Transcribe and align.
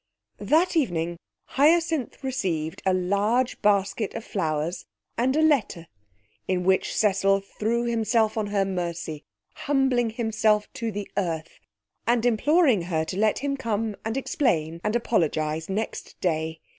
That 0.39 0.75
evening 0.75 1.17
Hyacinth 1.45 2.23
received 2.23 2.81
a 2.87 2.91
large 2.95 3.61
basket 3.61 4.15
of 4.15 4.25
flowers 4.25 4.87
and 5.15 5.35
a 5.35 5.43
letter, 5.43 5.85
in 6.47 6.63
which 6.63 6.97
Cecil 6.97 7.39
threw 7.41 7.83
himself 7.83 8.35
on 8.35 8.47
her 8.47 8.65
mercy, 8.65 9.25
humbling 9.53 10.09
himself 10.09 10.67
to 10.73 10.91
the 10.91 11.07
earth, 11.17 11.59
and 12.07 12.25
imploring 12.25 12.81
her 12.89 13.05
to 13.05 13.15
let 13.15 13.37
him 13.45 13.55
come 13.55 13.95
and 14.03 14.17
explain 14.17 14.81
and 14.83 14.95
apologise 14.95 15.69
next 15.69 16.19
day. 16.19 16.61